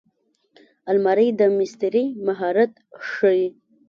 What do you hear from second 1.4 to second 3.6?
مستري مهارت ښيي